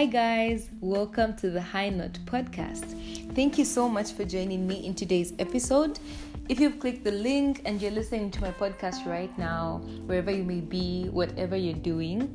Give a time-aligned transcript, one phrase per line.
[0.00, 3.34] Hi, guys, welcome to the High Note podcast.
[3.34, 5.98] Thank you so much for joining me in today's episode.
[6.48, 10.42] If you've clicked the link and you're listening to my podcast right now, wherever you
[10.42, 12.34] may be, whatever you're doing,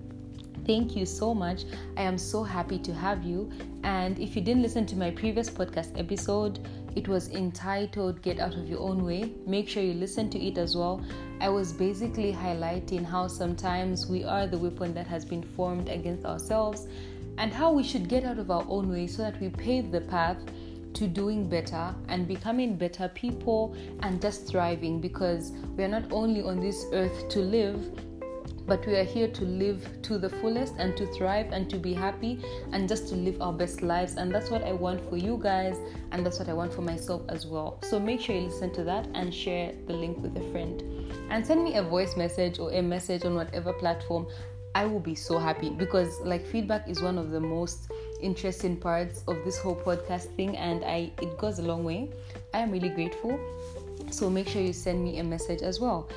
[0.68, 1.64] thank you so much.
[1.98, 3.52] I am so happy to have you.
[3.84, 6.60] And if you didn't listen to my previous podcast episode,
[6.96, 9.34] it was entitled Get Out of Your Own Way.
[9.48, 11.04] Make sure you listen to it as well.
[11.42, 16.26] I was basically highlighting how sometimes we are the weapon that has been formed against
[16.26, 16.88] ourselves
[17.38, 20.02] and how we should get out of our own way so that we pave the
[20.02, 20.38] path
[20.94, 26.42] to doing better and becoming better people and just thriving because we are not only
[26.42, 27.92] on this earth to live
[28.68, 31.94] but we are here to live to the fullest and to thrive and to be
[31.94, 35.40] happy and just to live our best lives and that's what I want for you
[35.42, 35.78] guys
[36.12, 37.80] and that's what I want for myself as well.
[37.84, 40.82] So make sure you listen to that and share the link with a friend.
[41.30, 44.28] And send me a voice message or a message on whatever platform
[44.76, 47.90] I will be so happy because like feedback is one of the most
[48.22, 52.12] interesting parts of this whole podcast thing and I it goes a long way.
[52.54, 53.40] I am really grateful.
[54.12, 56.10] So make sure you send me a message as well.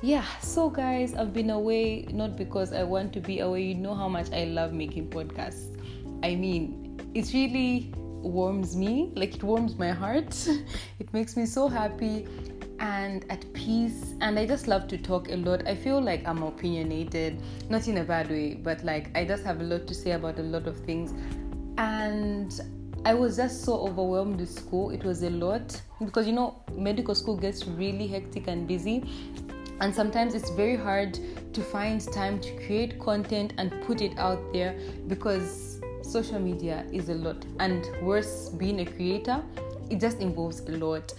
[0.00, 3.62] Yeah, so guys, I've been away not because I want to be away.
[3.62, 5.76] You know how much I love making podcasts.
[6.22, 10.48] I mean, it really warms me, like it warms my heart.
[11.00, 12.28] it makes me so happy
[12.80, 14.14] and at peace.
[14.20, 15.66] And i just love to talk a lot.
[15.66, 19.60] I feel like i'm opinionated not in a bad way but like i just have
[19.60, 21.12] a lot to say about a lot of things.
[21.78, 22.60] And
[23.04, 24.90] i was just so overwhelmed with school.
[24.90, 25.80] It was a lot.
[26.04, 29.04] Because you know medical school gets really hectic and busy.
[29.80, 31.18] And sometimes it's very hard
[31.52, 34.78] to find time to create content and put it out there
[35.08, 37.44] because social media is a lot.
[37.58, 39.42] And worse being a creator
[39.90, 41.12] it just involves a lot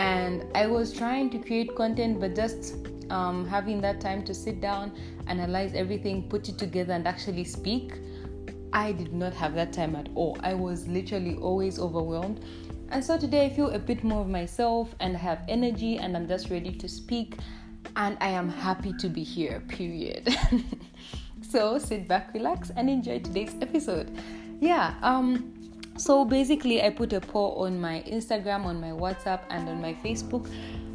[0.00, 2.76] and I was trying to create content, but just
[3.10, 4.92] um, having that time to sit down,
[5.26, 7.92] analyze everything, put it together, and actually speak.
[8.72, 10.38] I did not have that time at all.
[10.42, 12.42] I was literally always overwhelmed.
[12.88, 16.16] And so today I feel a bit more of myself and I have energy and
[16.16, 17.36] I'm just ready to speak
[17.94, 20.34] and I am happy to be here, period.
[21.42, 24.10] so sit back, relax, and enjoy today's episode.
[24.60, 25.59] Yeah, um,
[26.00, 29.92] so basically, I put a poll on my Instagram, on my WhatsApp, and on my
[29.92, 30.50] Facebook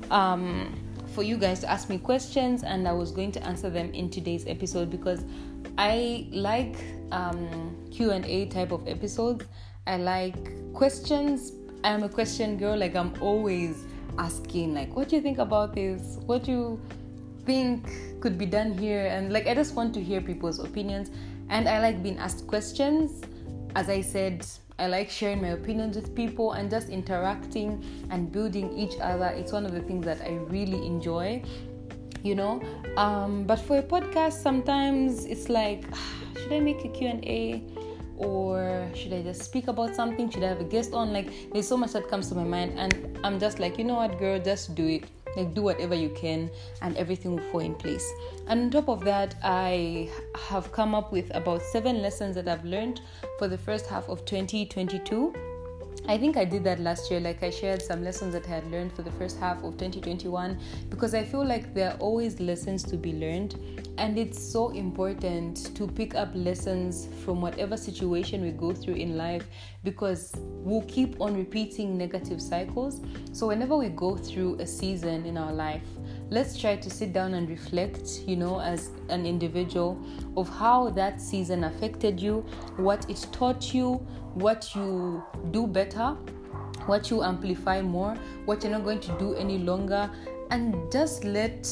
[0.09, 0.73] um,
[1.13, 4.09] for you guys to ask me questions, and I was going to answer them in
[4.09, 5.23] today's episode because
[5.77, 6.75] I like
[7.11, 9.45] um, Q and A type of episodes.
[9.85, 11.51] I like questions.
[11.83, 12.75] I'm a question girl.
[12.75, 13.85] Like I'm always
[14.17, 16.17] asking, like, what do you think about this?
[16.25, 16.81] What do you
[17.45, 19.05] think could be done here?
[19.05, 21.11] And like, I just want to hear people's opinions,
[21.49, 23.21] and I like being asked questions.
[23.75, 24.47] As I said
[24.77, 29.27] I like sharing my opinions with people and just interacting and building each other.
[29.27, 31.43] It's one of the things that I really enjoy,
[32.23, 32.61] you know.
[32.97, 35.85] Um, but for a podcast, sometimes it's like,
[36.41, 37.63] should I make a Q&A?
[38.17, 40.29] or should I just speak about something?
[40.29, 41.11] Should I have a guest on?
[41.11, 43.95] Like, there's so much that comes to my mind, and I'm just like, you know
[43.95, 45.03] what, girl, just do it
[45.35, 46.49] like do whatever you can
[46.81, 48.11] and everything will fall in place.
[48.47, 52.65] And on top of that i have come up with about seven lessons that i've
[52.65, 53.01] learned
[53.37, 55.33] for the first half of 2022
[56.07, 57.19] I think I did that last year.
[57.19, 60.59] Like I shared some lessons that I had learned for the first half of 2021
[60.89, 63.55] because I feel like there are always lessons to be learned,
[63.97, 69.17] and it's so important to pick up lessons from whatever situation we go through in
[69.17, 69.47] life
[69.83, 73.01] because we'll keep on repeating negative cycles.
[73.31, 75.87] So whenever we go through a season in our life,
[76.29, 79.99] let's try to sit down and reflect, you know, as an individual
[80.37, 82.45] of how that season affected you,
[82.77, 83.95] what it taught you,
[84.33, 86.17] what you do better,
[86.85, 88.15] what you amplify more,
[88.45, 90.09] what you're not going to do any longer,
[90.51, 91.67] and just let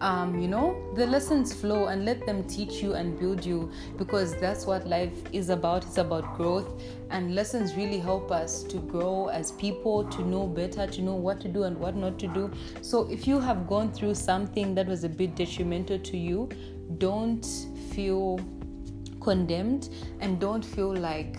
[0.00, 4.34] um, you know, the lessons flow and let them teach you and build you because
[4.36, 5.84] that's what life is about.
[5.84, 10.86] It's about growth, and lessons really help us to grow as people, to know better,
[10.86, 12.50] to know what to do and what not to do.
[12.80, 16.48] So, if you have gone through something that was a bit detrimental to you,
[16.98, 17.44] don't
[17.92, 18.40] feel
[19.20, 19.88] condemned
[20.20, 21.38] and don't feel like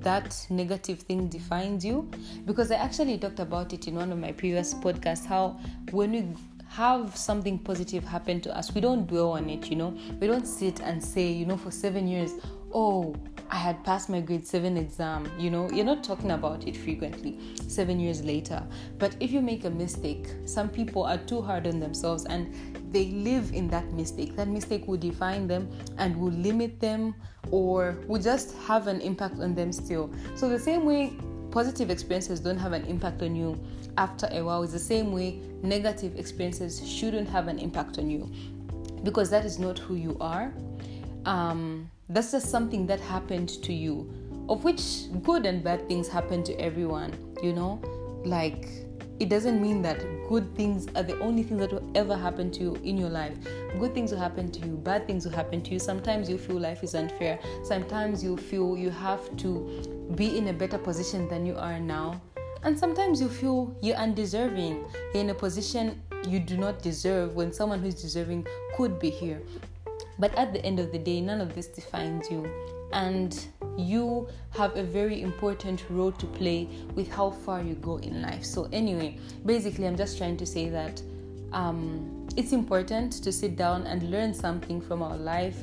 [0.00, 2.10] that negative thing defines you
[2.46, 5.58] because I actually talked about it in one of my previous podcasts how
[5.90, 6.34] when we
[6.70, 9.92] have something positive happen to us, we don't dwell on it, you know.
[10.20, 12.34] We don't sit and say, you know, for seven years,
[12.72, 13.16] oh,
[13.50, 17.40] I had passed my grade seven exam, you know, you're not talking about it frequently
[17.66, 18.62] seven years later.
[19.00, 22.54] But if you make a mistake, some people are too hard on themselves and
[22.92, 24.36] they live in that mistake.
[24.36, 25.68] That mistake will define them
[25.98, 27.16] and will limit them
[27.50, 30.08] or will just have an impact on them still.
[30.36, 31.14] So, the same way
[31.50, 33.58] positive experiences don't have an impact on you
[33.96, 38.30] after a while is the same way negative experiences shouldn't have an impact on you
[39.02, 40.52] because that is not who you are.
[41.24, 44.10] Um, that's just something that happened to you.
[44.50, 47.80] of which good and bad things happen to everyone, you know?
[48.24, 48.68] Like,
[49.20, 52.60] it doesn't mean that good things are the only things that will ever happen to
[52.60, 53.36] you in your life.
[53.78, 55.78] Good things will happen to you, bad things will happen to you.
[55.78, 57.38] Sometimes you feel life is unfair.
[57.62, 62.20] Sometimes you feel you have to be in a better position than you are now.
[62.62, 64.84] And sometimes you feel you're undeserving.
[65.14, 68.46] You're in a position you do not deserve when someone who's deserving
[68.76, 69.40] could be here.
[70.18, 72.46] But at the end of the day, none of this defines you.
[72.92, 73.46] And
[73.78, 78.44] you have a very important role to play with how far you go in life.
[78.44, 79.16] So, anyway,
[79.46, 81.00] basically, I'm just trying to say that
[81.52, 85.62] um, it's important to sit down and learn something from our life,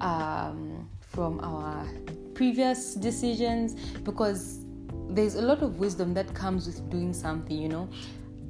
[0.00, 1.86] um, from our
[2.34, 3.74] previous decisions,
[4.04, 4.64] because
[5.14, 7.88] there's a lot of wisdom that comes with doing something, you know.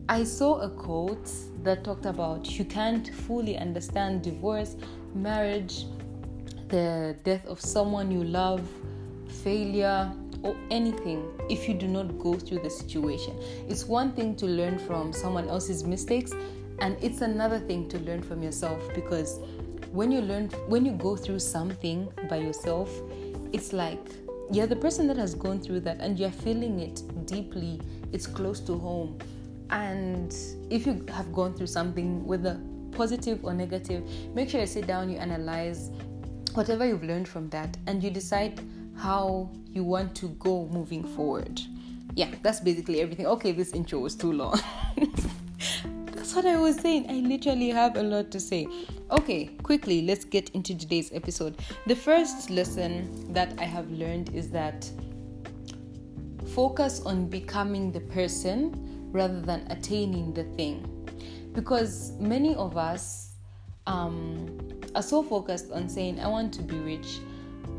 [0.08, 1.30] I saw a quote
[1.62, 4.76] that talked about you can't fully understand divorce,
[5.14, 5.86] marriage,
[6.68, 8.68] the death of someone you love,
[9.42, 10.12] failure,
[10.42, 13.34] or anything if you do not go through the situation.
[13.68, 16.32] It's one thing to learn from someone else's mistakes,
[16.80, 19.38] and it's another thing to learn from yourself because
[19.92, 22.90] when you learn when you go through something by yourself,
[23.52, 24.04] it's like
[24.52, 27.80] you're the person that has gone through that and you're feeling it deeply.
[28.12, 29.18] It's close to home.
[29.70, 30.34] And
[30.70, 32.60] if you have gone through something, whether
[32.90, 35.90] positive or negative, make sure you sit down, you analyze
[36.54, 38.60] whatever you've learned from that, and you decide
[38.96, 41.60] how you want to go moving forward.
[42.14, 43.26] Yeah, that's basically everything.
[43.26, 44.60] Okay, this intro was too long.
[46.30, 47.10] that's what I was saying.
[47.10, 48.68] I literally have a lot to say.
[49.10, 51.56] Okay, quickly, let's get into today's episode.
[51.88, 54.88] The first lesson that I have learned is that
[56.54, 60.86] focus on becoming the person rather than attaining the thing.
[61.52, 63.32] Because many of us
[63.88, 64.56] um,
[64.94, 67.18] are so focused on saying, I want to be rich.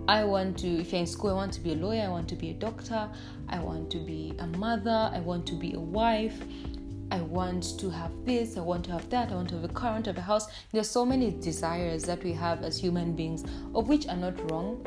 [0.09, 2.27] I want to, if you're in school, I want to be a lawyer, I want
[2.27, 3.09] to be a doctor,
[3.47, 6.43] I want to be a mother, I want to be a wife,
[7.11, 9.73] I want to have this, I want to have that, I want to have a
[9.73, 10.47] car, I want to have a house.
[10.71, 13.43] There's so many desires that we have as human beings,
[13.75, 14.85] of which are not wrong.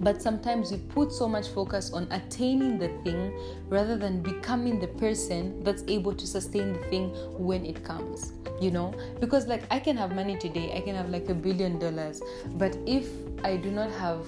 [0.00, 3.32] But sometimes we put so much focus on attaining the thing
[3.68, 8.72] rather than becoming the person that's able to sustain the thing when it comes you
[8.72, 12.20] know because like i can have money today i can have like a billion dollars
[12.54, 13.08] but if
[13.44, 14.26] i do not have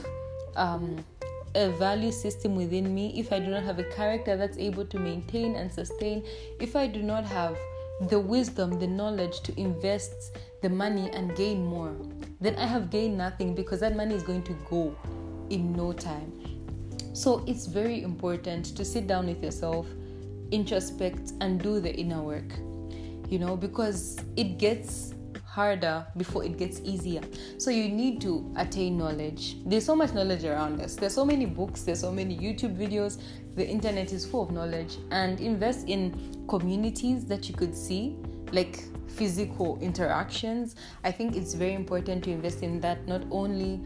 [0.56, 1.04] um,
[1.54, 4.98] a value system within me if i do not have a character that's able to
[4.98, 6.24] maintain and sustain
[6.60, 7.56] if i do not have
[8.08, 11.94] the wisdom the knowledge to invest the money and gain more
[12.40, 14.96] then i have gained nothing because that money is going to go
[15.50, 16.32] in no time.
[17.12, 19.88] So it's very important to sit down with yourself
[20.52, 22.52] introspect and do the inner work
[23.30, 25.14] you know, because it gets
[25.50, 27.20] harder before it gets easier.
[27.58, 29.56] So you need to attain knowledge.
[29.66, 30.94] There's so much knowledge around us.
[30.94, 33.20] There's so many books, there's so many YouTube videos.
[33.56, 38.16] The internet is full of knowledge and invest in communities that you could see
[38.52, 40.76] like physical interactions.
[41.02, 43.80] I think it's very important to invest in that not only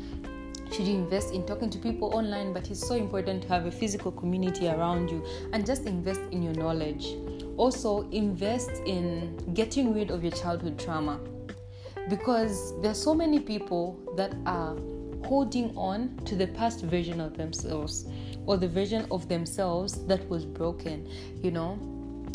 [0.71, 3.71] should you invest in talking to people online, but it's so important to have a
[3.71, 5.25] physical community around you
[5.55, 7.15] and just invest in your knowledge
[7.57, 11.21] also invest in getting rid of your childhood trauma
[12.09, 14.77] because there's so many people that are
[15.25, 18.07] holding on to the past version of themselves
[18.47, 21.09] or the version of themselves that was broken
[21.43, 21.79] you know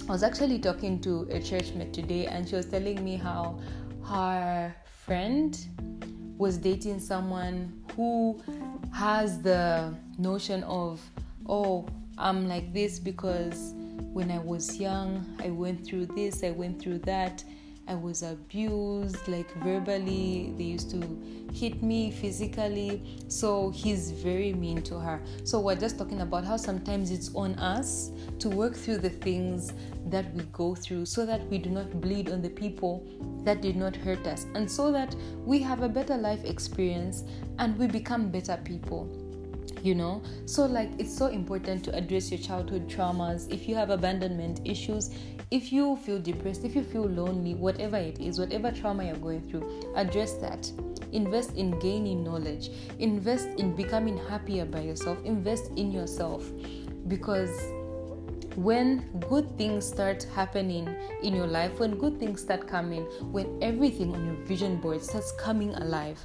[0.08, 3.60] i was actually talking to a church mate today and she was telling me how
[4.04, 4.74] her
[5.06, 5.68] friend
[6.38, 8.42] was dating someone who
[8.92, 11.00] has the notion of
[11.48, 13.76] oh i'm like this because
[14.14, 17.44] when I was young, I went through this, I went through that.
[17.89, 20.53] I was abused, like verbally.
[20.58, 21.00] They used to
[21.51, 23.01] hit me physically.
[23.27, 25.19] So he's very mean to her.
[25.43, 29.74] So we're just talking about how sometimes it's on us to work through the things
[30.05, 33.03] that we go through so that we do not bleed on the people
[33.43, 35.15] that did not hurt us and so that
[35.46, 37.24] we have a better life experience
[37.60, 39.08] and we become better people
[39.82, 40.22] you know?
[40.46, 43.52] So like it's so important to address your childhood traumas.
[43.52, 45.12] If you have abandonment issues
[45.52, 49.50] if you feel depressed if you feel lonely whatever it is whatever trauma you're going
[49.50, 50.72] through address that.
[51.12, 52.70] Invest in gaining knowledge.
[53.00, 55.18] Invest in becoming happier by yourself.
[55.26, 56.46] Invest in yourself.
[57.08, 57.50] Because
[58.56, 59.00] when
[59.30, 60.88] good things start happening
[61.24, 65.32] in your life when good things start coming when everything on your vision board starts
[65.34, 66.22] coming alive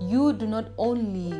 [0.00, 1.32] you do not only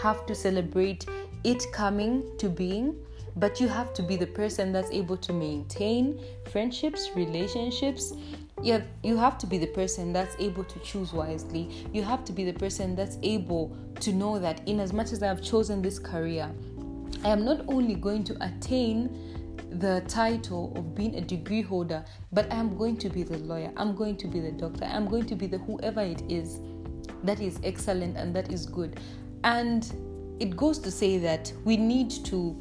[0.00, 1.06] have to celebrate
[1.44, 2.96] it coming to being,
[3.36, 8.14] but you have to be the person that's able to maintain friendships, relationships.
[8.62, 11.86] You have, you have to be the person that's able to choose wisely.
[11.92, 15.22] You have to be the person that's able to know that, in as much as
[15.22, 16.50] I have chosen this career,
[17.24, 19.10] I am not only going to attain
[19.78, 23.72] the title of being a degree holder, but I am going to be the lawyer,
[23.76, 26.60] I'm going to be the doctor, I'm going to be the whoever it is
[27.24, 29.00] that is excellent and that is good.
[29.44, 29.90] And
[30.40, 32.56] it goes to say that we need to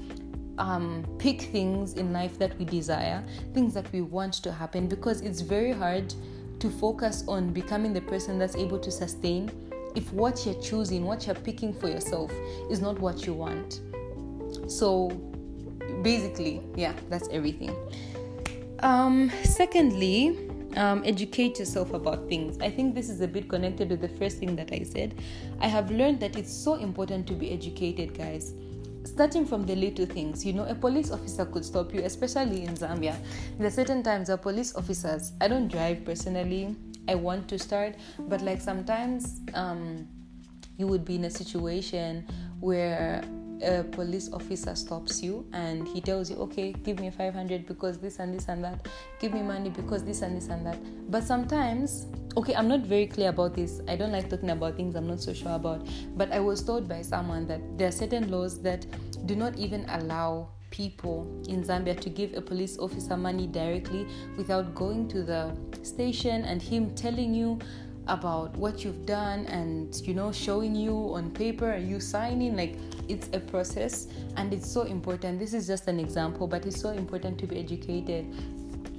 [0.57, 5.21] um, pick things in life that we desire, things that we want to happen, because
[5.21, 6.13] it's very hard
[6.59, 9.51] to focus on becoming the person that's able to sustain
[9.95, 12.31] if what you're choosing, what you're picking for yourself,
[12.69, 13.81] is not what you want.
[14.67, 15.09] So,
[16.01, 17.75] basically, yeah, that's everything.
[18.79, 22.57] Um, secondly, um, educate yourself about things.
[22.59, 25.15] I think this is a bit connected to the first thing that I said.
[25.59, 28.53] I have learned that it's so important to be educated, guys.
[29.03, 32.75] Starting from the little things, you know, a police officer could stop you, especially in
[32.75, 33.15] Zambia.
[33.57, 36.75] There are certain times that police officers, I don't drive personally,
[37.07, 37.95] I want to start,
[38.27, 40.07] but like sometimes um,
[40.77, 42.25] you would be in a situation
[42.59, 43.23] where
[43.61, 48.19] a police officer stops you and he tells you, okay, give me 500 because this
[48.19, 48.87] and this and that,
[49.19, 50.77] give me money because this and this and that.
[51.09, 52.07] But sometimes,
[52.37, 53.81] okay, I'm not very clear about this.
[53.87, 55.87] I don't like talking about things I'm not so sure about.
[56.15, 58.85] But I was told by someone that there are certain laws that
[59.25, 64.75] do not even allow people in Zambia to give a police officer money directly without
[64.75, 67.57] going to the station and him telling you
[68.07, 72.75] about what you've done and you know showing you on paper and you signing like
[73.07, 74.07] it's a process
[74.37, 75.39] and it's so important.
[75.39, 78.25] This is just an example but it's so important to be educated.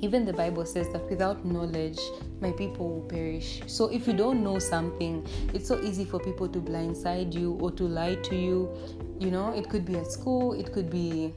[0.02, 1.98] Even the bible says that without knowledge
[2.40, 3.62] my people will perish.
[3.66, 7.70] So if you don't know something it's so easy for people to blindside you or
[7.72, 8.70] to lie to you.
[9.18, 11.34] You know it could be at school it could be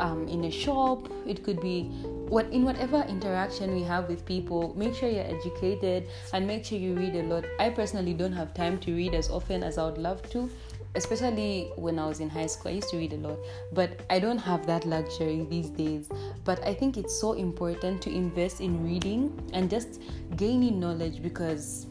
[0.00, 1.08] um, in a shop.
[1.26, 1.84] It could be
[2.28, 6.78] what in whatever interaction we have with people make sure you're educated and make sure
[6.78, 7.44] you read a lot.
[7.60, 10.50] I personally don't have time to read as often as i would love to
[10.96, 12.70] especially when i was in high school.
[12.70, 13.38] I used to read a lot
[13.72, 16.08] but i don't have that luxury these days.
[16.44, 20.00] But i think it's so important to invest in reading and just
[20.36, 21.86] gaining knowledge because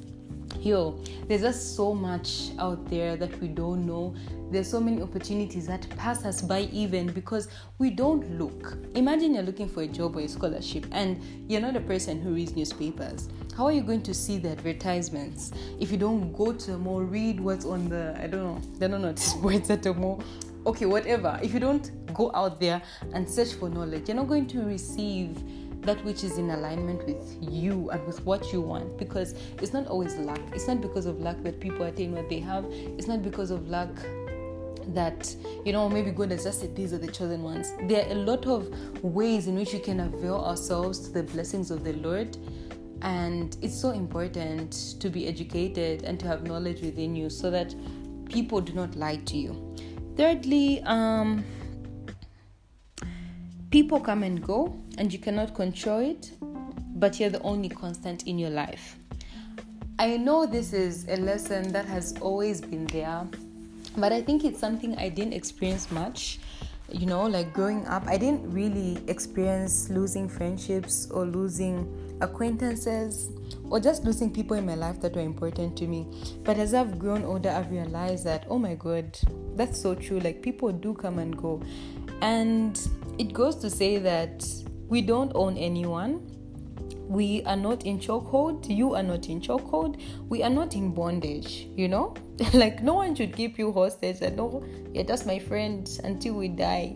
[0.66, 4.14] yo there's just so much out there that we don't know.
[4.52, 7.48] There's so many opportunities that pass us by even because
[7.80, 8.78] we don't look.
[8.94, 12.34] Imagine you're looking for a job or a scholarship and you're not a person who
[12.34, 13.30] reads newspapers.
[13.58, 17.02] How are you going to see the advertisements if you don't go to a mall
[17.02, 20.24] read what's on the i don't know they don't notice boards at a mall.
[20.66, 21.40] Okay whatever.
[21.44, 22.82] If you don't go out there
[23.14, 25.42] and search for knowledge you're not going to receive
[25.86, 29.88] that which is in alignment with you and with what you want because it's not
[29.88, 30.40] always luck.
[30.54, 32.66] It's not because of luck that people attain what they have.
[32.70, 33.90] It's not because of luck
[34.88, 37.74] that you know maybe God has just said these are the chosen ones.
[37.88, 38.70] There are a lot of
[39.04, 42.38] ways in which we can avail ourselves to the blessings of the Lord.
[43.02, 47.76] And it's so important to be educated and to have knowledge within you so that
[48.30, 49.76] people do not lie to you.
[50.16, 51.44] Thirdly, um,
[53.74, 56.32] People come and go, and you cannot control it,
[56.94, 58.98] but you're the only constant in your life.
[59.98, 63.28] I know this is a lesson that has always been there,
[63.98, 66.38] but I think it's something I didn't experience much.
[66.92, 73.32] You know, like growing up, I didn't really experience losing friendships or losing acquaintances
[73.72, 76.06] or just losing people in my life that were important to me.
[76.44, 79.18] But as I've grown older, I've realized that, oh my God,
[79.56, 80.20] that's so true.
[80.20, 81.60] Like people do come and go.
[82.22, 82.80] And
[83.18, 84.46] it goes to say that
[84.88, 86.30] we don't own anyone.
[87.08, 88.68] We are not in chokehold.
[88.68, 90.02] You are not in chokehold.
[90.30, 92.16] We are not in bondage, you know?
[92.54, 96.48] like, no one should keep you hostage and no, you're just my friend until we
[96.48, 96.96] die.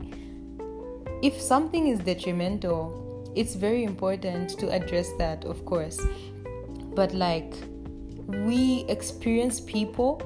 [1.21, 5.99] If something is detrimental, it's very important to address that, of course.
[6.95, 7.53] But, like,
[8.27, 10.21] we experience people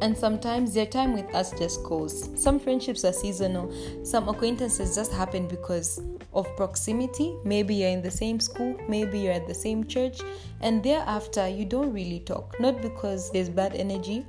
[0.00, 2.28] and sometimes their time with us just goes.
[2.40, 3.72] Some friendships are seasonal,
[4.04, 6.00] some acquaintances just happen because
[6.34, 7.36] of proximity.
[7.44, 10.20] Maybe you're in the same school, maybe you're at the same church,
[10.60, 12.58] and thereafter you don't really talk.
[12.60, 14.24] Not because there's bad energy,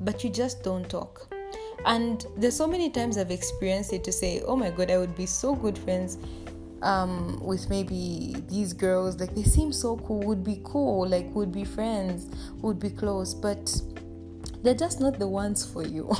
[0.00, 1.28] but you just don't talk.
[1.86, 5.14] And there's so many times I've experienced it to say, oh my god, I would
[5.14, 6.18] be so good friends
[6.82, 9.18] um, with maybe these girls.
[9.20, 12.28] Like they seem so cool, would be cool, like would be friends,
[12.62, 13.74] would be close, but
[14.64, 16.10] they're just not the ones for you.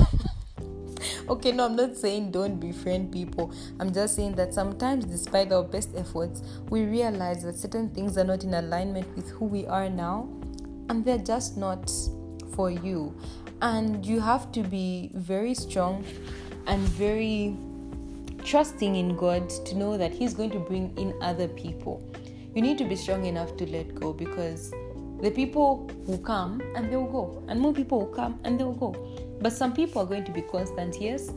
[1.30, 3.52] okay, no, I'm not saying don't befriend people.
[3.80, 8.24] I'm just saying that sometimes, despite our best efforts, we realize that certain things are
[8.24, 10.28] not in alignment with who we are now,
[10.90, 11.90] and they're just not
[12.54, 13.16] for you.
[13.62, 16.04] And you have to be very strong
[16.66, 17.56] and very
[18.44, 22.06] trusting in God to know that He's going to bring in other people.
[22.54, 24.74] You need to be strong enough to let go because
[25.20, 28.64] the people will come and they will go, and more people will come and they
[28.64, 28.94] will go.
[29.40, 31.32] But some people are going to be constant, yes,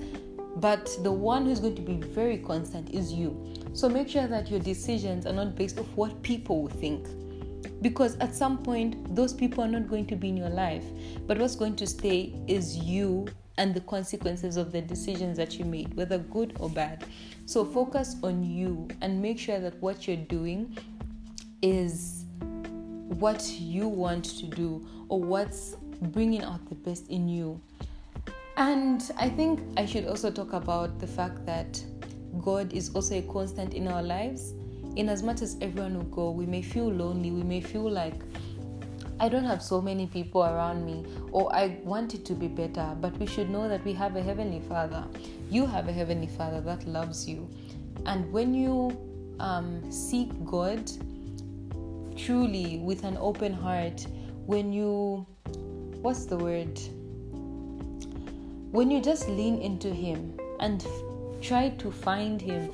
[0.58, 3.44] but the one who's going to be very constant is you.
[3.74, 7.08] So make sure that your decisions are not based off what people will think.
[7.82, 10.84] Because at some point, those people are not going to be in your life.
[11.28, 13.28] But what's going to stay is you
[13.60, 17.06] and the consequences of the decisions that you made, whether good or bad.
[17.46, 20.76] So focus on you and make sure that what you're doing
[21.62, 22.26] is
[23.08, 27.60] what you want to do or what's bringing out the best in you.
[28.58, 31.84] And I think I should also talk about the fact that
[32.42, 34.54] God is also a constant in our lives.
[34.96, 38.16] In as much as everyone will go, we may feel lonely, we may feel like
[39.20, 42.96] I don't have so many people around me, or I want it to be better,
[43.00, 45.04] but we should know that we have a Heavenly Father.
[45.50, 47.50] You have a Heavenly Father that loves you.
[48.06, 48.96] And when you
[49.40, 50.92] um, seek God
[52.18, 54.06] truly with an open heart,
[54.46, 55.26] when you,
[56.02, 56.80] what's the word?
[58.72, 62.72] when you just lean into Him and f- try to find Him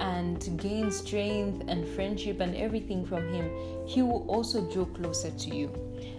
[0.00, 3.50] and gain strength and friendship and everything from Him,
[3.86, 5.70] He will also draw closer to you.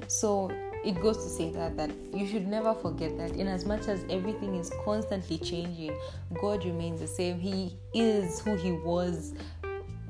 [0.08, 0.52] So
[0.86, 4.06] it goes to say that that you should never forget that in as much as
[4.10, 5.92] everything is constantly changing
[6.40, 9.34] god remains the same he is who he was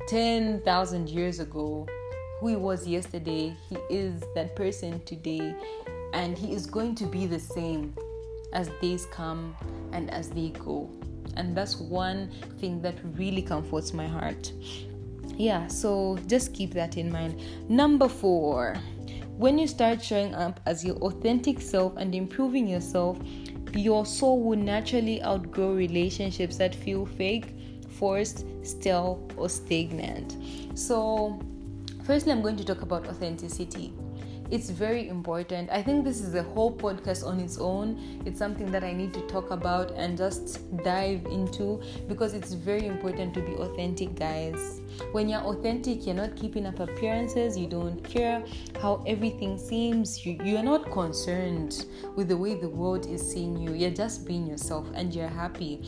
[0.08, 1.88] 10,000 years ago
[2.39, 5.56] who he was yesterday he is that person today
[6.13, 7.96] and he is going to be the same
[8.53, 9.56] as days come
[9.91, 10.89] and as they go.
[11.36, 14.51] And that's one thing that really comforts my heart.
[15.36, 17.41] Yeah, so just keep that in mind.
[17.70, 18.75] Number four,
[19.38, 23.20] when you start showing up as your authentic self and improving yourself,
[23.74, 27.53] your soul will naturally outgrow relationships that feel fake,
[27.89, 30.38] forced, stale, or stagnant.
[30.74, 31.39] So,
[32.08, 33.94] firstly, I'm going to talk about authenticity
[34.50, 35.70] it's very important.
[35.72, 38.22] I think this is a whole podcast on its own.
[38.26, 42.86] It's something that I need to talk about and just dive into because it's very
[42.86, 44.82] important to be authentic, guys.
[45.12, 48.43] When you're authentic, you're not keeping up appearances, you don't care
[48.82, 53.74] how everything seems, you, you're not concerned with the way the world is seeing you.
[53.74, 55.84] You're just being yourself and you're happy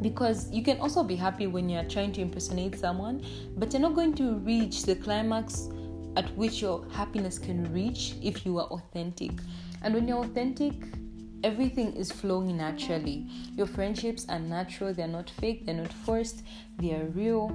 [0.00, 3.24] because you can also be happy when you're trying to impersonate someone,
[3.56, 5.68] but you're not going to reach the climax
[6.16, 9.32] at which your happiness can reach if you are authentic.
[9.82, 10.74] And when you're authentic,
[11.44, 13.26] everything is flowing naturally.
[13.56, 16.42] Your friendships are natural, they're not fake, they're not forced,
[16.78, 17.50] they are real.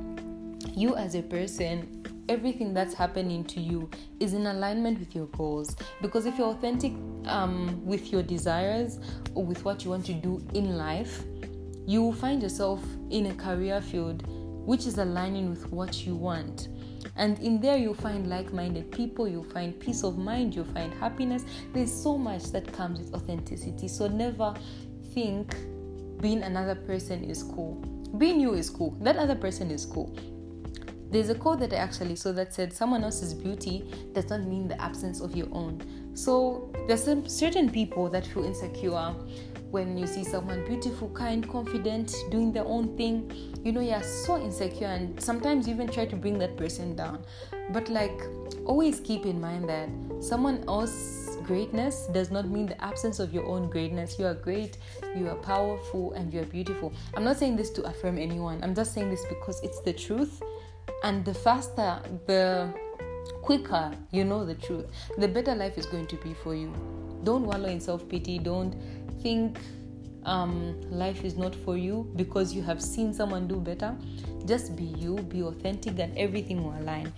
[0.74, 5.76] You, as a person, everything that's happening to you is in alignment with your goals.
[6.02, 6.94] Because if you're authentic
[7.26, 9.00] um, with your desires
[9.36, 11.24] or with what you want to do in life,
[11.86, 14.24] you will find yourself in a career field
[14.66, 16.70] which is aligning with what you want.
[17.16, 20.94] And in there, you'll find like minded people, you'll find peace of mind, you'll find
[20.96, 21.46] happiness.
[21.72, 23.88] There's so much that comes with authenticity.
[23.88, 24.54] So never
[25.14, 25.56] think
[26.20, 27.76] being another person is cool.
[28.18, 28.92] Being you is cool.
[29.02, 30.18] That other person is cool.
[31.12, 34.68] There's a quote that I actually saw that said, Someone else's beauty does not mean
[34.68, 35.82] the absence of your own.
[36.16, 39.14] So there's some certain people that feel insecure
[39.76, 43.30] when you see someone beautiful, kind, confident, doing their own thing,
[43.62, 47.22] you know, you're so insecure, and sometimes you even try to bring that person down.
[47.74, 48.18] But, like,
[48.66, 49.90] always keep in mind that
[50.24, 54.18] someone else's greatness does not mean the absence of your own greatness.
[54.18, 54.78] You are great,
[55.14, 56.94] you are powerful, and you are beautiful.
[57.14, 60.42] I'm not saying this to affirm anyone, I'm just saying this because it's the truth.
[61.04, 62.74] And the faster, the
[63.42, 64.86] quicker you know the truth,
[65.18, 66.72] the better life is going to be for you.
[67.26, 68.38] Don't wallow in self pity.
[68.38, 68.76] Don't
[69.26, 69.58] think
[70.26, 73.98] um, life is not for you because you have seen someone do better,
[74.46, 77.12] just be you, be authentic, and everything will align.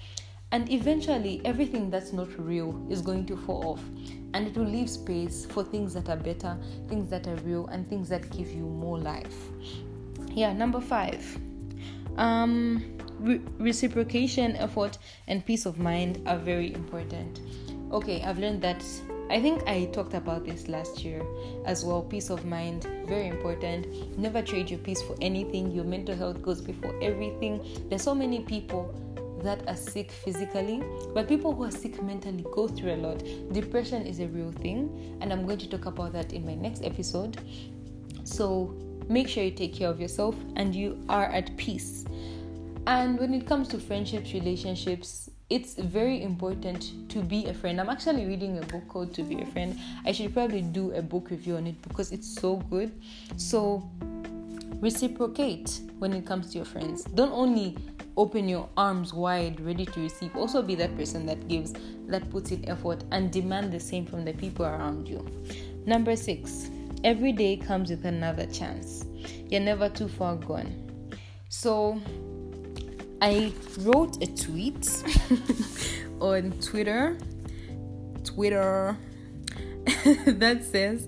[0.54, 3.84] And eventually, everything that's not real is going to fall off,
[4.34, 7.86] and it will leave space for things that are better, things that are real, and
[7.86, 9.36] things that give you more life.
[10.30, 11.22] Yeah, number five.
[12.16, 17.42] Um, re- reciprocation, effort, and peace of mind are very important.
[17.92, 18.82] Okay, I've learned that
[19.30, 21.22] I think I talked about this last year
[21.66, 22.02] as well.
[22.02, 24.18] Peace of mind, very important.
[24.18, 25.72] Never trade your peace for anything.
[25.72, 27.62] Your mental health goes before everything.
[27.90, 28.94] There's so many people
[29.44, 30.82] that are sick physically,
[31.14, 33.22] but people who are sick mentally go through a lot.
[33.52, 36.84] Depression is a real thing, and I'm going to talk about that in my next
[36.84, 37.38] episode.
[38.24, 38.76] So
[39.10, 42.06] make sure you take care of yourself and you are at peace.
[42.88, 47.82] And when it comes to friendships, relationships, it's very important to be a friend.
[47.82, 49.78] I'm actually reading a book called To Be a Friend.
[50.06, 52.94] I should probably do a book review on it because it's so good.
[53.36, 53.84] So,
[54.80, 57.04] reciprocate when it comes to your friends.
[57.04, 57.78] Don't only
[58.16, 60.34] open your arms wide, ready to receive.
[60.38, 61.74] Also, be that person that gives,
[62.08, 65.28] that puts in effort, and demand the same from the people around you.
[65.86, 66.70] Number six,
[67.04, 69.04] every day comes with another chance.
[69.50, 70.88] You're never too far gone.
[71.50, 72.02] So,
[73.22, 75.04] I wrote a tweet
[76.20, 77.18] on Twitter.
[78.24, 78.96] Twitter
[80.28, 81.08] that says,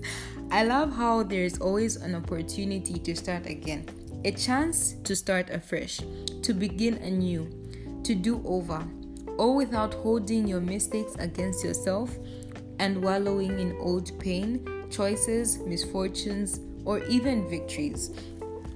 [0.50, 3.86] I love how there's always an opportunity to start again,
[4.24, 6.00] a chance to start afresh,
[6.42, 7.48] to begin anew,
[8.02, 8.84] to do over,
[9.38, 12.10] all without holding your mistakes against yourself
[12.80, 18.10] and wallowing in old pain, choices, misfortunes, or even victories.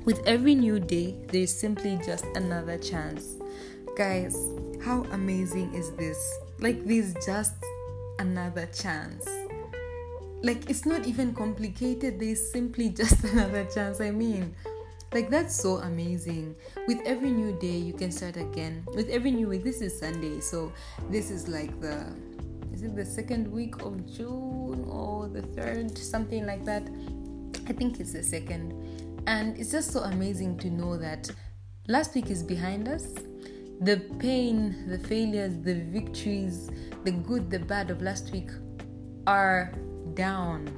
[0.05, 3.37] With every new day, there's simply just another chance.
[3.97, 4.37] Guys,
[4.85, 6.19] how amazing is this?
[6.59, 7.55] Like, there's just
[8.19, 9.27] another chance.
[10.43, 14.03] Like, it's not even complicated, there's simply just another chance.
[14.03, 14.55] I mean,
[15.15, 16.55] like, that's so amazing.
[16.87, 18.85] With every new day, you can start again.
[18.95, 20.71] With every new week, this is Sunday, so
[21.09, 22.13] this is like the
[22.75, 26.83] is it the second week of June or the third, something like that.
[27.67, 28.84] I think it's the second.
[29.27, 31.31] And it's just so amazing to know that
[31.89, 33.07] last week is behind us.
[33.81, 36.71] The pain, the failures, the victories,
[37.05, 38.51] the good, the bad of last week
[39.27, 39.73] are
[40.15, 40.69] down.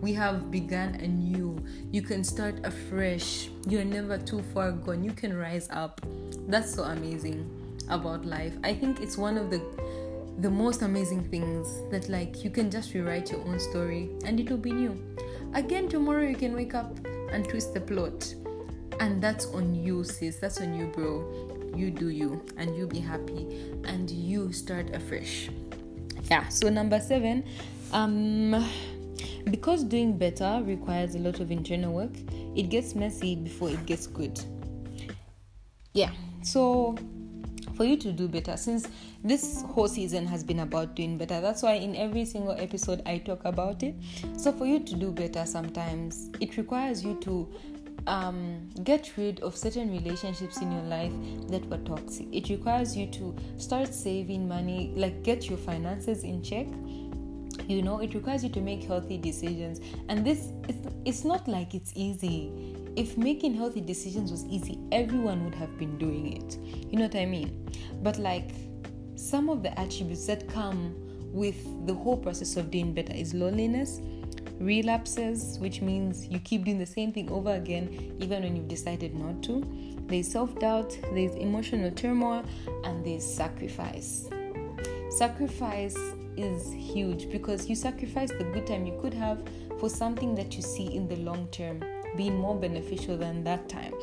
[0.00, 1.64] We have begun anew.
[1.90, 3.48] You can start afresh.
[3.66, 5.02] You're never too far gone.
[5.02, 6.00] You can rise up.
[6.46, 7.48] That's so amazing
[7.88, 8.54] about life.
[8.64, 9.62] I think it's one of the
[10.38, 14.50] the most amazing things that like you can just rewrite your own story and it
[14.50, 15.00] will be new.
[15.54, 16.98] Again tomorrow you can wake up
[17.34, 18.34] and twist the plot.
[19.00, 20.36] And that's on you, sis.
[20.36, 21.72] That's on you, bro.
[21.76, 25.50] You do you, and you be happy, and you start afresh.
[26.30, 26.46] Yeah.
[26.48, 27.44] So number seven,
[27.92, 28.64] um,
[29.50, 32.12] because doing better requires a lot of internal work.
[32.54, 34.40] It gets messy before it gets good.
[35.92, 36.12] Yeah.
[36.42, 36.96] So
[37.76, 38.88] for you to do better since
[39.22, 41.40] this whole season has been about doing better.
[41.40, 43.94] That's why in every single episode i talk about it.
[44.36, 47.48] So for you to do better sometimes it requires you to
[48.06, 51.12] um, get rid of certain relationships in your life
[51.48, 52.26] that were toxic.
[52.32, 56.66] It requires you to start saving money like get your finances in check.
[57.66, 59.80] You know it requires you to make healthy decisions.
[60.08, 65.44] And this it's, it's not like it's easy if making healthy decisions was easy, everyone
[65.44, 66.58] would have been doing it.
[66.90, 67.68] You know what I mean?
[68.02, 68.50] But like
[69.16, 70.94] some of the attributes that come
[71.32, 74.00] with the whole process of doing better is loneliness,
[74.60, 79.14] relapses, which means you keep doing the same thing over again even when you've decided
[79.14, 79.64] not to.
[80.06, 82.44] There's self doubt, there's emotional turmoil,
[82.84, 84.28] and there's sacrifice.
[85.10, 85.96] Sacrifice
[86.36, 89.42] is huge because you sacrifice the good time you could have
[89.80, 91.80] for something that you see in the long term
[92.16, 93.94] being more beneficial than that time.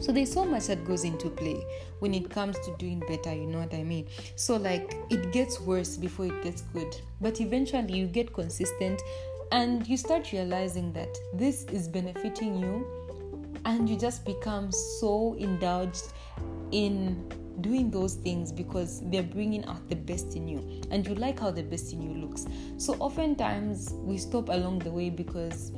[0.00, 1.64] So there's so much that goes into play
[1.98, 4.06] when it comes to doing better, you know what I mean?
[4.36, 6.94] So like it gets worse before it gets good.
[7.20, 9.02] But eventually you get consistent
[9.50, 12.86] and you start realizing that this is benefiting you
[13.64, 16.12] and you just become so indulged
[16.70, 17.28] in
[17.60, 21.50] doing those things because they're bringing out the best in you and you like how
[21.50, 22.46] the best in you looks.
[22.76, 25.72] So oftentimes we stop along the way because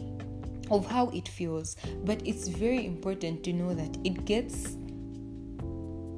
[0.71, 4.77] of how it feels but it's very important to know that it gets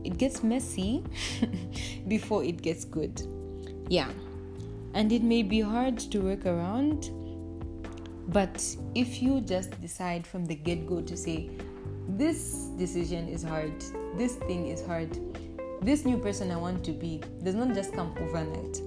[0.05, 1.05] it gets messy
[2.09, 3.23] before it gets good.
[3.89, 4.09] Yeah.
[4.95, 7.11] And it may be hard to work around
[8.29, 11.51] but if you just decide from the get-go to say
[12.09, 13.73] this decision is hard.
[14.17, 15.19] This thing is hard.
[15.83, 18.81] This new person i want to be does not just come overnight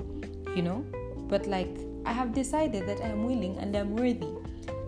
[0.56, 0.86] you know?
[1.28, 1.76] But like
[2.06, 4.30] i have decided that i'm willing and i'm worthy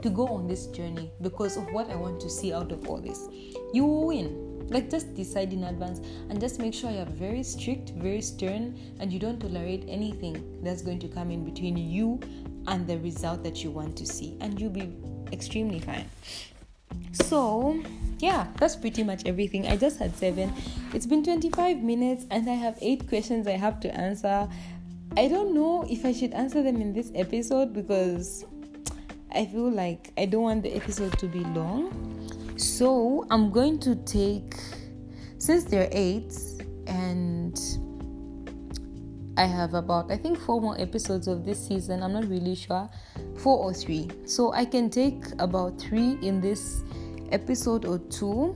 [0.02, 2.98] to go on this journey because of what I want to see out of all
[2.98, 3.28] this.
[3.74, 4.68] You will win.
[4.70, 9.12] Like just decide in advance and just make sure you're very strict, very stern, and
[9.12, 12.20] you don't tolerate anything that's going to come in between you
[12.68, 14.94] and the result that you want to see, and you'll be
[15.32, 16.10] extremely fine.
[17.14, 17.82] So,
[18.20, 19.68] yeah, that's pretty much everything.
[19.68, 20.54] I just had seven.
[20.94, 24.50] It's been 25 minutes, and I have eight questions I have to answer.
[25.16, 28.46] I don't know if I should answer them in this episode because
[29.32, 32.58] I feel like I don't want the episode to be long.
[32.58, 34.56] So I'm going to take,
[35.38, 36.34] since there are eight,
[36.88, 37.60] and
[39.38, 42.02] I have about, I think, four more episodes of this season.
[42.02, 42.90] I'm not really sure,
[43.38, 44.10] four or three.
[44.26, 46.84] So I can take about three in this
[47.32, 48.56] episode or two,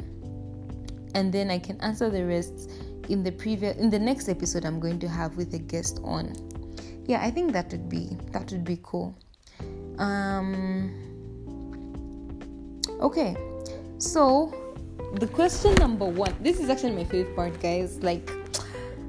[1.13, 2.71] and then I can answer the rest
[3.09, 6.33] in the previous, in the next episode I'm going to have with a guest on.
[7.05, 9.15] Yeah, I think that would be that would be cool.
[9.97, 10.91] Um,
[12.99, 13.35] okay,
[13.97, 14.53] so
[15.15, 18.01] the question number one this is actually my favorite part, guys.
[18.01, 18.31] Like,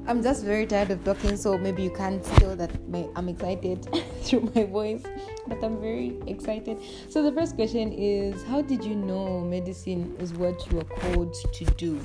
[0.06, 3.88] I'm just very tired of talking, so maybe you can't feel that my, I'm excited
[4.22, 5.04] through my voice,
[5.46, 6.78] but I'm very excited.
[7.08, 11.34] So, the first question is How did you know medicine is what you are called
[11.34, 12.00] to do?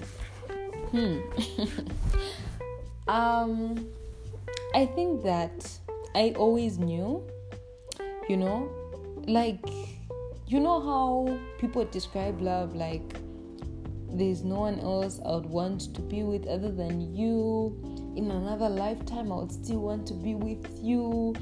[0.91, 1.19] Hmm.
[3.07, 3.89] um,
[4.73, 5.69] I think that
[6.15, 7.27] I always knew,
[8.29, 8.69] you know,
[9.27, 9.59] like,
[10.47, 13.17] you know how people describe love like
[14.09, 17.77] there's no one else I would want to be with other than you.
[18.15, 21.35] In another lifetime, I would still want to be with you.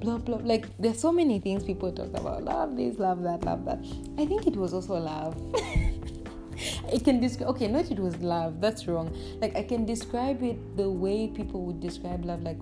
[0.00, 0.38] Blah blah.
[0.38, 2.44] Like there's so many things people talk about.
[2.44, 3.78] Love this, love that, love that.
[4.18, 5.36] I think it was also love.
[6.92, 7.50] I can describe.
[7.50, 8.60] Okay, not it was love.
[8.60, 9.16] That's wrong.
[9.40, 12.42] Like I can describe it the way people would describe love.
[12.42, 12.60] Like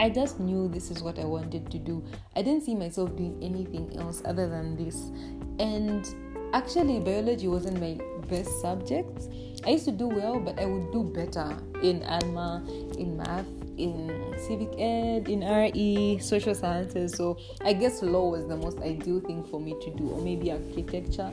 [0.00, 2.04] I just knew this is what I wanted to do.
[2.36, 5.10] I didn't see myself doing anything else other than this.
[5.58, 6.06] And
[6.52, 9.28] actually, biology wasn't my best subject.
[9.66, 12.64] I used to do well, but I would do better in ALMA,
[12.96, 17.14] in math, in civic ed, in RE, social sciences.
[17.14, 20.52] So I guess law was the most ideal thing for me to do, or maybe
[20.52, 21.32] architecture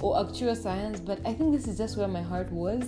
[0.00, 1.00] or actual science.
[1.00, 2.84] But I think this is just where my heart was.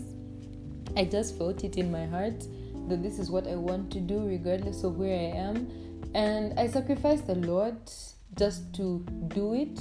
[0.97, 2.47] I just felt it in my heart
[2.89, 5.69] that this is what I want to do, regardless of where I am.
[6.15, 7.93] And I sacrificed a lot
[8.37, 9.81] just to do it.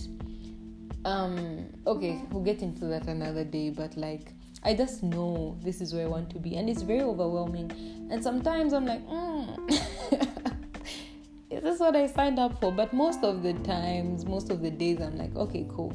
[1.06, 5.94] Um okay we'll get into that another day but like i just know this is
[5.94, 7.72] where i want to be and it's very overwhelming.
[8.12, 9.72] And sometimes i'm like mm,
[11.50, 12.72] is this what i signed up for?
[12.72, 15.94] But most of the times most of the days i'm like okay cool.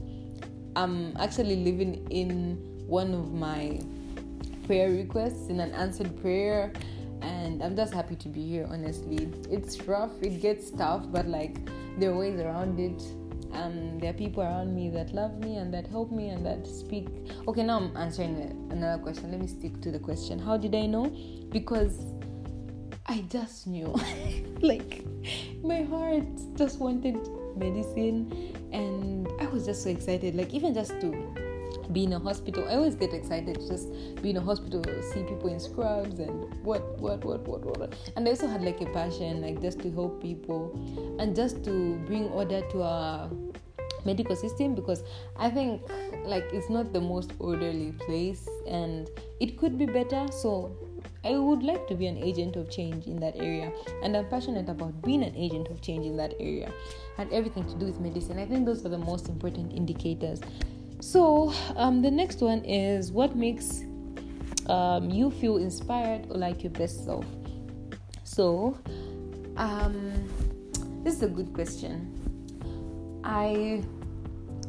[0.74, 3.80] I'm actually living in one of my
[4.66, 6.72] prayer requests in an answered prayer
[7.22, 11.58] and i'm just happy to be here honestly it's rough it gets tough but like
[11.98, 13.02] there are ways around it
[13.52, 16.66] um, there are people around me that love me and that help me and that
[16.66, 17.08] speak.
[17.46, 18.36] Okay, now I'm answering
[18.70, 19.30] another question.
[19.30, 20.38] Let me stick to the question.
[20.38, 21.14] How did I know?
[21.50, 22.06] Because
[23.06, 23.94] I just knew.
[24.62, 25.04] like,
[25.62, 26.24] my heart
[26.56, 27.16] just wanted
[27.56, 30.34] medicine, and I was just so excited.
[30.34, 31.31] Like, even just to
[31.92, 32.66] be in a hospital.
[32.68, 33.88] I always get excited to just
[34.22, 37.94] be in a hospital, see people in scrubs and what, what, what, what, what.
[38.16, 40.72] And I also had like a passion, like just to help people
[41.18, 43.30] and just to bring order to our
[44.04, 45.04] medical system because
[45.36, 45.82] I think
[46.24, 49.08] like it's not the most orderly place and
[49.40, 50.26] it could be better.
[50.32, 50.76] So
[51.24, 54.68] I would like to be an agent of change in that area, and I'm passionate
[54.68, 56.72] about being an agent of change in that area
[57.18, 58.40] and everything to do with medicine.
[58.40, 60.40] I think those are the most important indicators.
[61.02, 63.82] So, um, the next one is what makes
[64.68, 67.26] um, you feel inspired or like your best self.
[68.22, 68.78] So,
[69.56, 70.28] um,
[71.02, 73.20] this is a good question.
[73.24, 73.82] I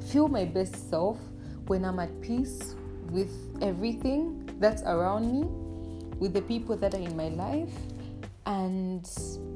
[0.08, 1.20] feel my best self
[1.68, 2.74] when I'm at peace
[3.12, 5.46] with everything that's around me,
[6.18, 7.76] with the people that are in my life,
[8.48, 9.08] and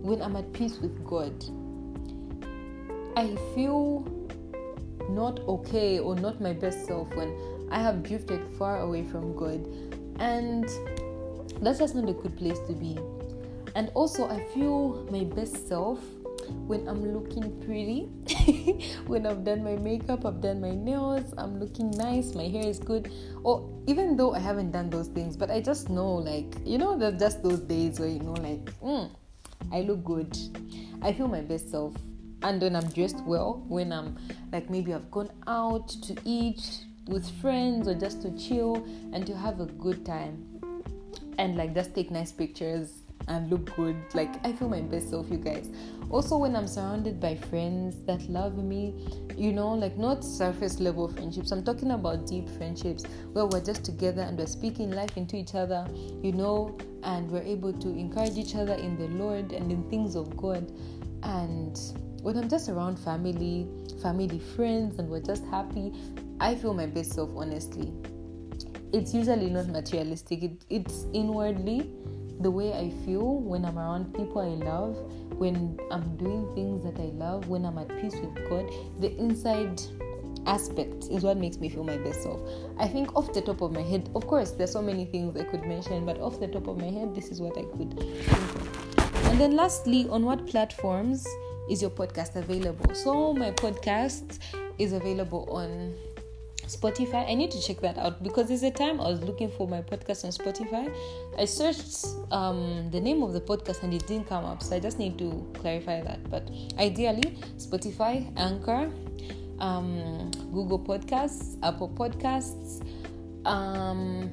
[0.04, 1.44] when I'm at peace with God.
[3.16, 4.17] I feel
[5.10, 9.66] not okay or not my best self when I have drifted far away from God.
[10.20, 10.68] And
[11.62, 12.98] that's just not a good place to be.
[13.76, 16.00] And also, I feel my best self
[16.66, 18.10] when I'm looking pretty,
[19.08, 22.80] when I've done my makeup, I've done my nails, I'm looking nice, my hair is
[22.80, 23.12] good.
[23.44, 26.98] Or even though I haven't done those things, but I just know, like, you know,
[26.98, 29.10] there's just those days where you know, like, mm,
[29.72, 30.38] I look good.
[31.02, 31.94] I feel my best self
[32.44, 34.18] and when I'm dressed well, when I'm
[34.52, 38.76] like maybe I've gone out to eat with friends or just to chill
[39.14, 40.44] and to have a good time
[41.38, 43.96] and like just take nice pictures and look good.
[44.14, 45.70] Like I feel my best self, you guys.
[46.10, 48.94] Also, when I'm surrounded by friends that love me,
[49.36, 51.52] you know, like not surface level friendships.
[51.52, 55.56] I'm talking about deep friendships where we're just together and we're speaking life into each
[55.56, 55.86] other,
[56.24, 60.16] you know, and we're able to encourage each other in the Lord and in things
[60.16, 60.72] of God.
[61.24, 61.78] And
[62.22, 63.68] when I'm just around family,
[64.02, 65.94] family friends, and we're just happy,
[66.40, 67.92] I feel my best self, honestly.
[68.94, 71.92] It's usually not materialistic, it, it's inwardly
[72.40, 74.96] the way I feel when I'm around people I love,
[75.38, 78.70] when I'm doing things that I love, when I'm at peace with God.
[79.00, 79.82] The inside
[80.46, 82.40] aspect is what makes me feel my best self.
[82.80, 85.44] I think off the top of my head, of course, there's so many things I
[85.44, 88.32] could mention, but off the top of my head, this is what I could think
[88.32, 89.26] of.
[89.26, 91.28] And then lastly, on what platforms
[91.70, 92.94] is your podcast available?
[92.96, 94.40] So my podcast
[94.78, 95.96] is available on
[96.68, 97.30] Spotify.
[97.30, 99.82] I need to check that out because there's a time I was looking for my
[99.82, 100.94] podcast on Spotify.
[101.38, 104.80] I searched um, the name of the podcast and it didn't come up, so I
[104.80, 106.30] just need to clarify that.
[106.30, 108.92] But ideally, Spotify, Anchor,
[109.60, 112.86] um, Google Podcasts, Apple Podcasts,
[113.46, 114.30] um,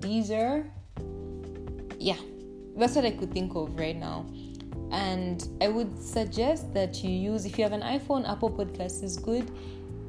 [0.00, 0.68] Deezer.
[1.98, 2.18] Yeah,
[2.76, 4.26] that's what I could think of right now.
[4.90, 9.16] And I would suggest that you use if you have an iPhone, Apple Podcasts is
[9.16, 9.50] good.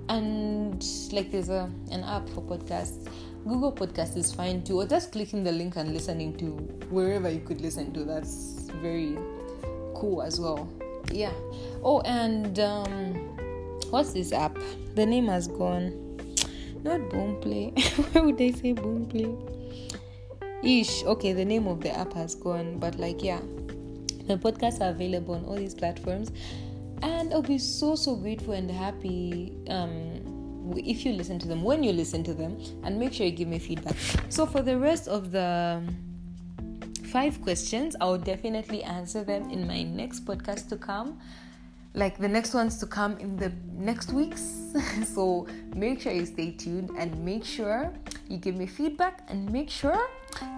[0.07, 3.07] And like there's a an app for podcasts.
[3.45, 6.51] Google Podcast is fine too, or just clicking the link and listening to
[6.89, 8.03] wherever you could listen to.
[8.03, 9.17] That's very
[9.95, 10.67] cool as well.
[11.11, 11.31] Yeah.
[11.83, 13.13] Oh, and um,
[13.89, 14.57] what's this app?
[14.95, 16.09] The name has gone.
[16.83, 17.73] Not Boomplay.
[18.13, 19.35] Why would they say Boomplay?
[20.63, 21.03] Ish.
[21.03, 23.39] Okay, the name of the app has gone, but like, yeah,
[24.29, 26.31] the podcasts are available on all these platforms,
[27.01, 29.53] and I'll be so so grateful and happy.
[29.69, 30.37] Um,
[30.77, 33.47] if you listen to them when you listen to them and make sure you give
[33.47, 33.95] me feedback
[34.29, 35.81] so for the rest of the
[37.11, 41.17] five questions i'll definitely answer them in my next podcast to come
[41.93, 44.73] like the next ones to come in the next weeks.
[45.05, 47.91] so make sure you stay tuned and make sure
[48.27, 50.07] you give me feedback and make sure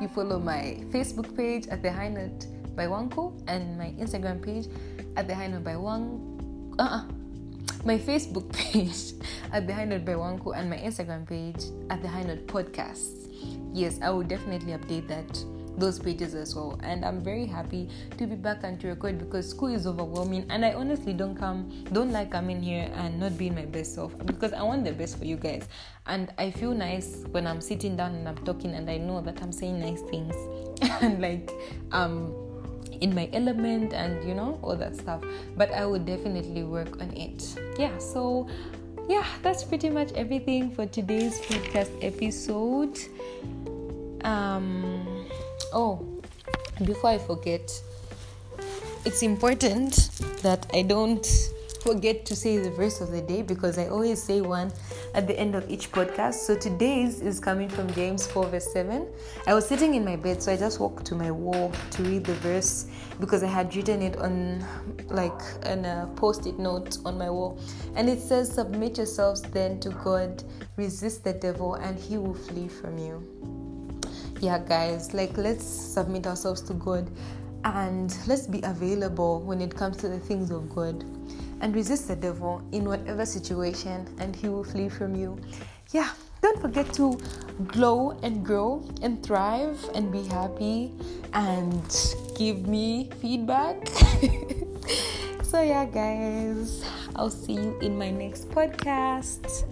[0.01, 4.67] you follow my Facebook page at the High Note by Wanko and my Instagram page
[5.15, 6.75] at Note by Wang.
[6.79, 7.05] Uh-uh.
[7.85, 9.13] My Facebook page
[9.51, 13.27] at Note by Wanko and my Instagram page at the High Note Podcast.
[13.73, 15.43] Yes, I will definitely update that
[15.77, 16.79] those pages as well.
[16.83, 20.65] And I'm very happy to be back and to record because school is overwhelming and
[20.65, 24.53] I honestly don't come don't like coming here and not being my best self because
[24.53, 25.67] I want the best for you guys.
[26.07, 29.41] And I feel nice when I'm sitting down and I'm talking and I know that
[29.41, 30.35] I'm saying nice things
[31.01, 31.51] and like
[31.91, 32.33] um
[33.01, 35.21] in my element and you know all that stuff.
[35.57, 37.59] But I would definitely work on it.
[37.77, 38.47] Yeah, so
[39.09, 42.97] yeah, that's pretty much everything for today's podcast episode.
[44.23, 45.27] Um
[45.73, 46.05] Oh,
[46.83, 47.71] before I forget,
[49.05, 50.09] it's important
[50.41, 51.25] that I don't
[51.81, 54.71] forget to say the verse of the day because I always say one
[55.13, 56.35] at the end of each podcast.
[56.35, 59.07] So today's is coming from James 4, verse 7.
[59.47, 62.23] I was sitting in my bed, so I just walked to my wall to read
[62.23, 62.87] the verse
[63.19, 64.65] because I had written it on
[65.07, 67.59] like on a post it note on my wall.
[67.95, 70.43] And it says, Submit yourselves then to God,
[70.75, 73.41] resist the devil, and he will flee from you
[74.41, 77.11] yeah, guys, like let's submit ourselves to God
[77.63, 81.05] and let's be available when it comes to the things of God
[81.61, 85.39] and resist the devil in whatever situation and he will flee from you.
[85.91, 86.09] Yeah,
[86.41, 87.17] don't forget to
[87.67, 90.91] glow and grow and thrive and be happy
[91.33, 91.85] and
[92.35, 93.87] give me feedback.
[95.43, 96.83] so, yeah, guys,
[97.15, 99.67] I'll see you in my next podcast.